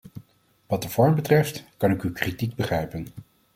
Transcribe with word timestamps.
Wat 0.67 0.81
de 0.81 0.89
vorm 0.89 1.15
betreft, 1.15 1.63
kan 1.77 1.91
ik 1.91 2.01
uw 2.01 2.11
kritiek 2.13 2.55
begrijpen. 2.55 3.07